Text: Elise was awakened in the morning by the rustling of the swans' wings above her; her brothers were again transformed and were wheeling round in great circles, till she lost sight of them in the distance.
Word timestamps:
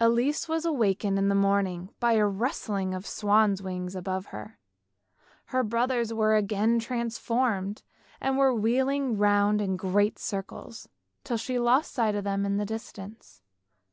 Elise 0.00 0.48
was 0.48 0.64
awakened 0.64 1.16
in 1.16 1.28
the 1.28 1.36
morning 1.36 1.90
by 2.00 2.16
the 2.16 2.26
rustling 2.26 2.92
of 2.92 3.04
the 3.04 3.08
swans' 3.08 3.62
wings 3.62 3.94
above 3.94 4.26
her; 4.34 4.58
her 5.54 5.62
brothers 5.62 6.12
were 6.12 6.34
again 6.34 6.80
transformed 6.80 7.84
and 8.20 8.36
were 8.36 8.52
wheeling 8.52 9.16
round 9.16 9.60
in 9.60 9.76
great 9.76 10.18
circles, 10.18 10.88
till 11.22 11.36
she 11.36 11.56
lost 11.56 11.92
sight 11.92 12.16
of 12.16 12.24
them 12.24 12.44
in 12.44 12.56
the 12.56 12.66
distance. 12.66 13.42